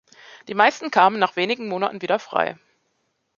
Die 0.47 0.55
meisten 0.55 0.89
kamen 0.89 1.19
nach 1.19 1.35
wenigen 1.35 1.67
Monaten 1.67 2.01
wieder 2.01 2.17
frei. 2.17 2.57